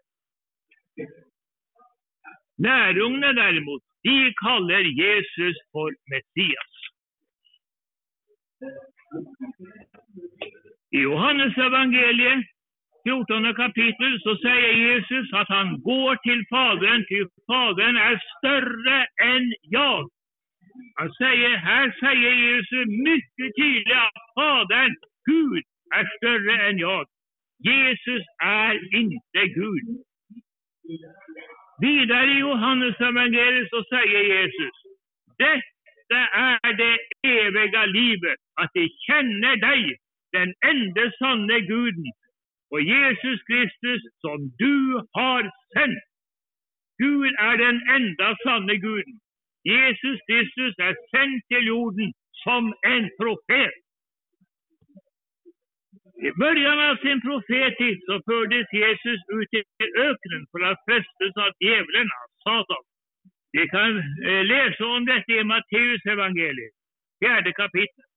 Lärjungarna 2.57 3.33
däremot, 3.33 3.83
de 4.03 4.33
kallar 4.43 4.79
Jesus 4.79 5.57
för 5.71 5.89
Messias. 6.11 6.73
I 10.91 10.99
Johannes 10.99 11.57
evangeliet 11.57 12.45
14 13.03 13.53
kapitel 13.53 14.21
så 14.23 14.37
säger 14.37 14.73
Jesus 14.73 15.33
att 15.33 15.49
han 15.49 15.81
går 15.81 16.15
till 16.15 16.45
Fadern, 16.49 17.05
ty 17.09 17.25
Fadern 17.47 17.97
är 17.97 18.21
större 18.37 18.97
än 19.33 19.53
jag. 19.61 20.09
Han 20.95 21.13
säger, 21.13 21.57
här 21.57 21.95
säger 21.99 22.31
Jesus 22.31 22.87
mycket 23.09 23.55
tydligt 23.55 23.97
att 23.97 24.23
Fadern, 24.35 24.95
Gud, 25.25 25.63
är 25.95 26.05
större 26.17 26.69
än 26.69 26.77
jag. 26.77 27.05
Jesus 27.59 28.23
är 28.43 28.95
inte 28.95 29.41
Gud. 29.55 29.87
Vidare 31.81 32.31
i 32.31 32.39
Johannes 32.39 32.99
evangeliet 32.99 33.69
så 33.69 33.83
säger 33.83 34.21
Jesus, 34.35 34.75
detta 35.37 36.21
är 36.33 36.73
det 36.73 36.97
eviga 37.27 37.85
livet, 37.85 38.39
att 38.61 38.71
de 38.73 38.89
känner 39.07 39.55
dig, 39.55 39.97
den 40.31 40.53
enda 40.67 41.11
sanne 41.19 41.59
Guden, 41.59 42.11
och 42.71 42.81
Jesus 42.81 43.39
Kristus 43.49 44.01
som 44.21 44.37
du 44.57 45.01
har 45.11 45.43
sänt. 45.73 46.03
Gud 46.97 47.33
är 47.39 47.57
den 47.57 47.81
enda 47.95 48.37
sanne 48.43 48.75
Guden. 48.75 49.19
Jesus 49.63 50.19
Kristus 50.27 50.73
är 50.77 50.95
sänd 51.11 51.41
till 51.47 51.67
jorden 51.67 52.13
som 52.43 52.73
en 52.87 53.09
profet. 53.19 53.86
I 56.19 56.31
början 56.31 56.79
av 56.89 56.95
sin 56.95 57.21
profettid 57.21 57.97
så 58.05 58.21
fördes 58.29 58.67
Jesus 58.73 59.21
ut 59.39 59.53
i 59.53 59.61
öknen 60.09 60.43
för 60.51 60.61
att 60.69 60.79
frestas 60.85 61.35
av 61.45 61.51
djävulen, 61.59 62.07
Satan. 62.43 62.83
Vi 63.51 63.67
kan 63.67 63.91
eh, 64.27 64.43
läsa 64.45 64.85
om 64.85 65.05
detta 65.05 65.31
i 65.31 65.43
Matteus 65.43 66.05
evangeliet, 66.05 66.75
fjärde 67.19 67.51
kapitlet. 67.53 68.11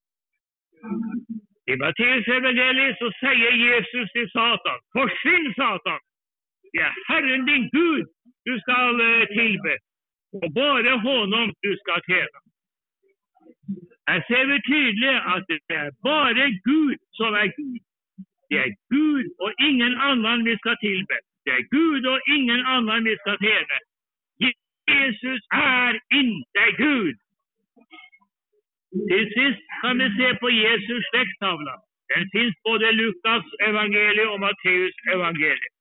I 1.67 1.77
Matteus 1.77 2.29
evangeliet 2.29 2.99
så 2.99 3.13
säger 3.21 3.53
Jesus 3.53 4.13
till 4.13 4.31
Satan, 4.31 4.79
försvinn 4.93 5.55
Satan! 5.57 6.01
Det 6.73 6.79
är 6.79 6.95
Herren 7.09 7.47
din 7.47 7.69
Gud 7.73 8.07
du 8.45 8.61
skall 8.61 9.01
eh, 9.01 9.27
tillbe 9.27 9.79
och 10.33 10.53
bara 10.53 10.97
honom 10.97 11.53
du 11.61 11.77
ska 11.77 12.01
tjäna. 12.07 12.41
Här 14.07 14.25
ser 14.29 14.47
vi 14.47 14.63
tydligt 14.63 15.21
att 15.25 15.45
det 15.49 15.75
är 15.75 15.91
bara 16.03 16.47
Gud 16.49 16.99
som 17.11 17.35
är 17.35 17.47
Gud. 17.57 17.83
Det 18.51 18.59
är 18.59 18.75
Gud 18.95 19.27
och 19.39 19.53
ingen 19.69 19.95
annan 19.97 20.45
vi 20.45 20.57
ska 20.57 20.77
tillbe. 20.77 21.17
Det 21.45 21.51
är 21.51 21.63
Gud 21.79 22.07
och 22.07 22.21
ingen 22.37 22.67
annan 22.67 23.05
vi 23.05 23.17
ska 23.17 23.37
tjäna. 23.37 23.79
Jesus 24.93 25.43
är 25.55 26.01
inte 26.15 26.63
Gud. 26.77 27.17
Till 29.09 29.27
sist 29.37 29.63
kan 29.83 29.99
vi 29.99 30.17
se 30.17 30.35
på 30.35 30.51
Jesus 30.51 31.05
släkttavla. 31.11 31.75
Den 32.15 32.25
finns 32.33 32.55
både 32.63 32.89
i 32.89 32.93
Lukas 32.93 33.45
evangelium 33.69 34.31
och 34.31 34.41
Matteus 34.41 34.95
evangelium. 35.13 35.75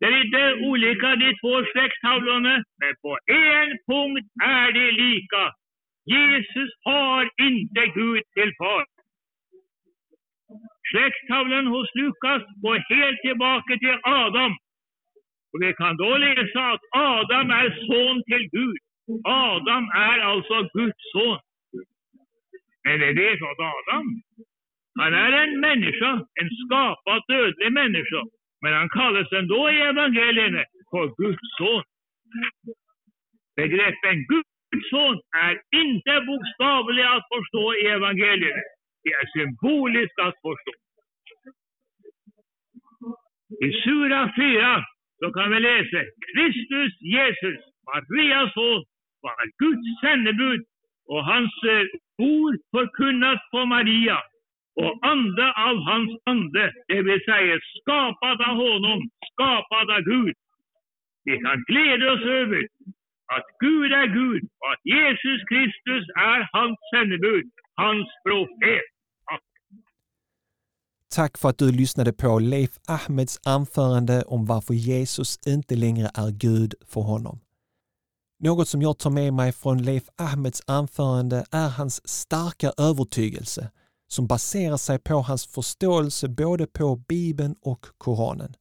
Det 0.00 0.06
är 0.06 0.24
lite 0.24 0.54
olika 0.68 1.16
de 1.16 1.34
två 1.40 1.64
släkttavlorna, 1.72 2.64
men 2.80 2.94
på 3.02 3.18
en 3.26 3.70
punkt 3.86 4.28
är 4.44 4.72
de 4.72 4.90
lika. 4.90 5.44
Jesus 6.04 6.70
har 6.82 7.30
inte 7.40 7.86
Gud 7.86 8.22
till 8.34 8.52
far. 8.58 8.97
Släkttavlan 10.90 11.66
hos 11.66 11.88
Lukas 11.94 12.42
går 12.62 12.78
helt 12.94 13.20
tillbaka 13.20 13.78
till 13.78 13.98
Adam. 14.02 14.52
Och 15.52 15.62
vi 15.62 15.72
kan 15.74 15.96
då 15.96 16.16
läsa 16.16 16.60
att 16.72 16.80
Adam 16.96 17.50
är 17.50 17.68
son 17.86 18.22
till 18.28 18.48
Gud. 18.50 18.78
Adam 19.24 19.84
är 19.94 20.18
alltså 20.18 20.68
Guds 20.74 21.02
son. 21.12 21.38
Men 22.84 23.00
det 23.00 23.12
vet 23.12 23.42
att 23.42 23.60
Adam, 23.74 24.06
han 24.98 25.14
är 25.14 25.32
en 25.32 25.60
människa, 25.60 26.12
en 26.40 26.50
skapad 26.64 27.22
dödlig 27.28 27.72
människa. 27.72 28.22
Men 28.62 28.72
han 28.72 28.88
kallas 28.88 29.32
ändå 29.32 29.70
i 29.70 29.80
evangelierna 29.80 30.64
för 30.90 31.06
Guds 31.22 31.48
son. 31.58 31.84
Begreppen 33.56 34.16
Guds 34.30 34.90
son 34.90 35.20
är 35.36 35.54
inte 35.82 36.12
bokstavliga 36.26 37.08
att 37.10 37.26
förstå 37.34 37.74
i 37.74 37.86
evangelierna. 37.86 38.62
Det 39.08 39.14
är 39.14 39.26
symboliskt 39.38 40.18
att 40.18 40.34
förstå. 40.34 40.72
I 43.66 43.68
Sura 43.82 44.32
4 44.36 44.84
så 45.18 45.32
kan 45.32 45.50
vi 45.50 45.60
läsa 45.60 46.00
Kristus 46.32 46.92
Jesus, 47.00 47.58
Marias 47.86 48.52
son, 48.54 48.84
var 49.20 49.46
Guds 49.58 50.00
sändebud 50.00 50.60
och 51.06 51.24
hans 51.24 51.52
eh, 51.74 51.86
ord 52.18 52.56
förkunnat 52.70 53.40
på 53.50 53.64
Maria 53.66 54.18
och 54.76 54.98
ande 55.02 55.46
av 55.52 55.76
hans 55.90 56.10
ande, 56.24 56.72
det 56.88 57.02
vill 57.02 57.24
säga 57.24 57.58
skapad 57.80 58.40
av 58.48 58.56
honom, 58.56 59.10
skapad 59.32 59.90
av 59.90 60.00
Gud. 60.00 60.34
Vi 61.24 61.38
kan 61.38 61.64
glädja 61.66 62.12
oss 62.12 62.24
över 62.40 62.68
att 63.34 63.46
Gud 63.60 63.92
är 63.92 64.06
Gud 64.06 64.42
och 64.60 64.72
att 64.72 64.84
Jesus 64.84 65.40
Kristus 65.48 66.04
är 66.16 66.48
hans 66.52 66.78
sändebud, 66.94 67.44
hans 67.74 68.08
profet. 68.24 68.97
Tack 71.10 71.38
för 71.38 71.48
att 71.48 71.58
du 71.58 71.72
lyssnade 71.72 72.12
på 72.12 72.38
Leif 72.38 72.78
Ahmeds 72.86 73.40
anförande 73.44 74.22
om 74.22 74.46
varför 74.46 74.74
Jesus 74.74 75.38
inte 75.46 75.76
längre 75.76 76.10
är 76.14 76.30
Gud 76.30 76.74
för 76.86 77.00
honom. 77.00 77.40
Något 78.40 78.68
som 78.68 78.82
jag 78.82 78.98
tar 78.98 79.10
med 79.10 79.34
mig 79.34 79.52
från 79.52 79.82
Leif 79.82 80.08
Ahmeds 80.16 80.62
anförande 80.66 81.46
är 81.50 81.68
hans 81.68 82.08
starka 82.08 82.72
övertygelse 82.76 83.70
som 84.08 84.26
baserar 84.26 84.76
sig 84.76 84.98
på 84.98 85.14
hans 85.14 85.46
förståelse 85.46 86.28
både 86.28 86.66
på 86.66 86.96
Bibeln 86.96 87.54
och 87.62 87.86
Koranen. 87.98 88.54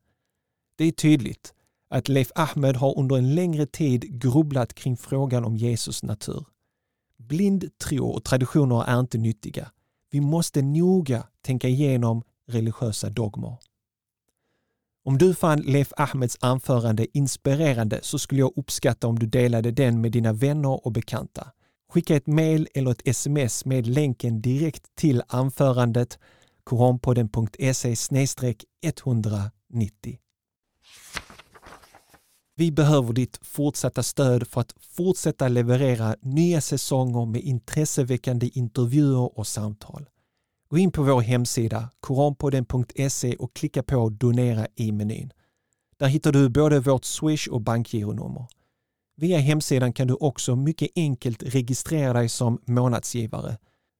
Det 0.78 0.86
är 0.86 0.92
tydligt 0.92 1.54
att 1.90 2.08
Leif 2.08 2.32
Ahmed 2.36 2.76
har 2.76 3.00
under 3.00 3.18
en 3.18 3.36
längre 3.36 3.66
tid 3.66 4.22
grubblat 4.22 4.74
kring 4.74 4.98
frågan 4.98 5.46
om 5.46 5.58
Jesus 5.58 6.04
natur. 6.04 6.46
Blind 7.18 7.78
tro 7.78 8.08
och 8.08 8.24
traditioner 8.24 8.84
är 8.84 9.00
inte 9.00 9.18
nyttiga. 9.18 9.72
Vi 10.12 10.22
måste 10.22 10.62
noga 10.62 11.28
tänka 11.42 11.68
igenom 11.68 12.24
religiösa 12.48 13.10
dogmer. 13.10 13.58
Om 15.06 15.18
du 15.18 15.36
fann 15.36 15.62
Leif 15.62 15.94
Ahmeds 15.98 16.38
anförande 16.40 17.18
inspirerande 17.18 18.00
så 18.02 18.20
skulle 18.20 18.40
jag 18.40 18.54
uppskatta 18.56 19.08
om 19.08 19.20
du 19.20 19.26
delade 19.26 19.72
den 19.72 20.02
med 20.02 20.12
dina 20.12 20.34
vänner 20.34 20.86
och 20.86 20.92
bekanta. 20.92 21.52
Skicka 21.90 22.16
ett 22.16 22.28
mail 22.28 22.68
eller 22.74 22.92
ett 22.92 23.08
sms 23.08 23.66
med 23.66 23.88
länken 23.88 24.42
direkt 24.42 24.96
till 24.96 25.24
anförandet 25.28 26.20
koranpodden.se 26.64 27.96
190. 28.84 30.20
Vi 32.56 32.72
behöver 32.72 33.14
ditt 33.14 33.40
fortsatta 33.42 34.04
stöd 34.04 34.48
för 34.48 34.62
att 34.62 34.76
fortsätta 34.80 35.48
leverera 35.48 36.16
nya 36.22 36.62
säsonger 36.62 37.26
med 37.26 37.42
intresseväckande 37.42 38.50
intervjuer 38.54 39.40
och 39.40 39.48
samtal. 39.48 40.06
Gå 40.70 40.78
in 40.78 40.92
på 40.92 41.04
vår 41.04 41.22
hemsida 41.22 41.90
koranpodden.se 42.00 43.36
och 43.36 43.54
klicka 43.54 43.84
på 43.84 44.10
donera 44.10 44.68
i 44.76 44.92
menyn. 44.92 45.32
Där 45.98 46.08
hittar 46.08 46.32
du 46.32 46.50
både 46.50 46.80
vårt 46.80 47.06
swish 47.06 47.48
och 47.48 47.62
bankgironummer. 47.62 48.46
Via 49.16 49.38
hemsidan 49.38 49.94
kan 49.94 50.08
du 50.08 50.14
också 50.14 50.56
mycket 50.56 50.90
enkelt 50.96 51.44
registrera 51.44 52.14
dig 52.14 52.30
som 52.30 52.62
månadsgivare. 52.66 53.58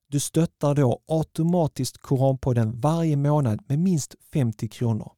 Du 0.10 0.20
stöttar 0.20 0.76
då 0.76 1.02
automatiskt 1.08 1.98
Koranpodden 1.98 2.80
varje 2.80 3.18
månad 3.18 3.64
med 3.68 3.80
minst 3.80 4.16
50 4.34 4.70
kronor. 4.70 5.12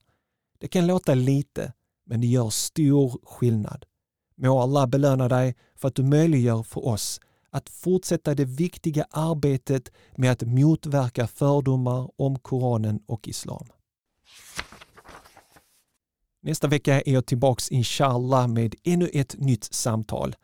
Det 0.60 0.68
kan 0.68 0.88
låta 0.88 1.14
lite, 1.14 1.74
men 2.06 2.22
det 2.22 2.28
gör 2.28 2.50
stor 2.50 3.20
skillnad. 3.24 3.86
Må 4.36 4.62
Allah 4.62 4.88
belöna 4.88 5.28
dig 5.28 5.56
för 5.76 5.88
att 5.88 5.96
du 5.96 6.04
möjliggör 6.04 6.64
för 6.64 6.88
oss 6.88 7.20
att 7.52 7.70
fortsätta 7.70 8.36
det 8.36 8.46
viktiga 8.46 9.06
arbetet 9.12 9.92
med 10.16 10.32
att 10.32 10.42
motverka 10.42 11.28
fördomar 11.28 12.12
om 12.18 12.40
Koranen 12.40 13.00
och 13.06 13.28
Islam. 13.28 13.68
Nästa 16.42 16.68
vecka 16.68 17.02
är 17.02 17.14
jag 17.14 17.26
tillbaks 17.26 17.70
inshallah 17.70 18.48
med 18.48 18.76
ännu 18.84 19.10
ett 19.14 19.36
nytt 19.38 19.64
samtal. 19.64 20.36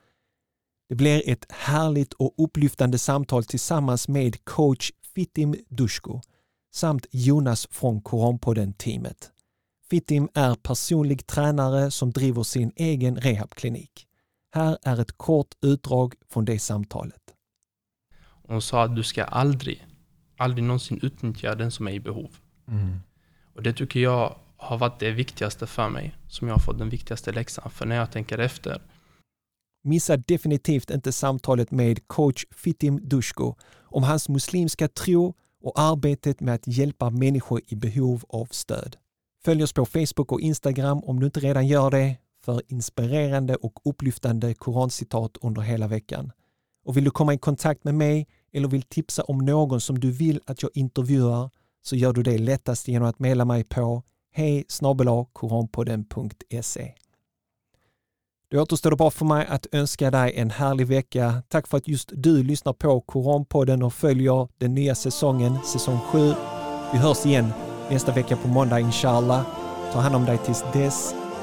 Det 0.89 0.96
blir 0.96 1.30
ett 1.30 1.52
härligt 1.52 2.13
och 2.13 2.34
upplyftande 2.38 2.98
samtal 2.98 3.44
tillsammans 3.44 4.08
med 4.08 4.46
coach 4.46 4.91
Fitim 5.15 5.56
Dushko 5.70 6.22
samt 6.74 7.06
Jonas 7.12 7.68
från 7.72 8.02
Koranpodden-teamet. 8.02 9.32
Fitim 9.89 10.30
är 10.34 10.56
personlig 10.56 11.28
tränare 11.28 11.91
som 11.91 12.12
driver 12.12 12.44
sin 12.44 12.72
egen 12.76 13.15
rehabklinik. 13.15 14.08
Här 14.56 14.78
är 14.84 15.02
ett 15.02 15.18
kort 15.18 15.48
utdrag 15.62 16.13
från 16.30 16.46
det 16.46 16.60
samtalet. 16.60 17.22
Hon 18.48 18.62
sa 18.62 18.84
att 18.84 18.96
du 18.96 19.04
ska 19.04 19.24
aldrig, 19.24 19.88
aldrig 20.38 20.63
någonsin 20.63 21.00
utnyttja 21.02 21.56
den 21.56 21.72
som 21.72 21.88
är 21.88 21.91
i 21.91 22.00
behov. 22.00 22.30
Mm. 22.68 23.00
Och 23.56 23.63
det 23.63 23.74
tycker 23.74 24.00
jag 24.00 24.36
har 24.58 24.78
varit 24.78 25.00
det 25.00 25.12
viktigaste 25.12 25.68
för 25.68 25.89
mig, 25.89 26.15
som 26.28 26.48
jag 26.48 26.56
har 26.56 26.60
fått 26.60 26.78
den 26.78 26.89
viktigaste 26.89 27.32
läxan. 27.32 27.70
För 27.70 27.86
när 27.86 27.96
jag 27.96 28.12
tänker 28.12 28.38
efter. 28.38 28.82
Missa 29.84 30.18
definitivt 30.18 30.89
inte 30.89 31.12
samtalet 31.12 31.72
med 31.72 32.08
coach 32.08 32.46
Fitim 32.52 33.10
Dushko 33.10 33.56
om 33.82 34.04
hans 34.04 34.30
muslimska 34.30 34.88
tro 34.88 35.34
och 35.62 35.80
arbetet 35.80 36.39
med 36.39 36.56
att 36.56 36.68
hjälpa 36.68 37.10
människor 37.10 37.62
i 37.68 37.76
behov 37.76 38.24
av 38.30 38.46
stöd. 38.52 38.98
Följ 39.46 39.63
oss 39.63 39.74
på 39.74 39.86
Facebook 39.86 40.32
och 40.32 40.41
Instagram 40.41 41.04
om 41.04 41.20
du 41.20 41.26
inte 41.26 41.39
redan 41.39 41.68
gör 41.68 41.91
det 41.91 42.18
för 42.45 42.62
inspirerande 42.67 43.55
och 43.55 43.79
upplyftande 43.86 44.53
korancitat 44.53 45.38
under 45.41 45.62
hela 45.62 45.88
veckan. 45.88 46.31
Och 46.86 46.97
vill 46.97 47.03
du 47.03 47.12
komma 47.12 47.34
i 47.34 47.38
kontakt 47.38 47.84
med 47.84 47.95
mig 47.95 48.27
eller 48.53 48.67
vill 48.67 48.81
tipsa 48.81 49.23
om 49.23 49.38
någon 49.38 49.81
som 49.81 49.99
du 49.99 50.12
vill 50.12 50.39
att 50.45 50.62
jag 50.62 50.71
intervjuar 50.73 51.49
så 51.81 51.95
gör 51.95 52.13
du 52.13 52.23
det 52.23 52.38
lättast 52.38 52.88
genom 52.88 53.08
att 53.08 53.19
mejla 53.19 53.45
mig 53.45 53.63
på 53.63 54.03
hej 54.31 54.65
koranpodden.se. 55.34 56.93
Då 58.51 58.62
återstår 58.62 58.89
det 58.89 58.95
bara 58.95 59.12
för 59.12 59.25
mig 59.25 59.45
att 59.49 59.67
önska 59.71 60.12
dig 60.12 60.34
en 60.36 60.49
härlig 60.49 60.88
vecka. 60.88 61.43
Tack 61.47 61.67
för 61.67 61.77
att 61.77 61.88
just 61.88 62.12
du 62.13 62.43
lyssnar 62.43 62.73
på 62.73 63.01
Koranpodden 63.01 63.84
och 63.84 63.93
följer 63.93 64.47
den 64.58 64.75
nya 64.75 64.95
säsongen, 64.95 65.58
säsong 65.63 65.99
7. 65.99 66.34
Vi 66.93 66.97
hörs 66.97 67.25
igen 67.25 67.53
nästa 67.89 68.12
vecka 68.12 68.36
på 68.36 68.47
måndag 68.47 68.79
inshallah. 68.79 69.45
Ta 69.93 69.99
hand 69.99 70.15
om 70.15 70.25
dig 70.25 70.38
tills 70.38 70.63
dess. 70.73 71.25